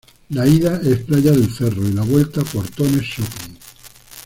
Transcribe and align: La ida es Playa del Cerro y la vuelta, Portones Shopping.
La 0.29 0.47
ida 0.47 0.81
es 0.83 1.01
Playa 1.01 1.29
del 1.29 1.47
Cerro 1.53 1.83
y 1.87 1.91
la 1.91 2.01
vuelta, 2.01 2.41
Portones 2.41 3.03
Shopping. 3.03 3.55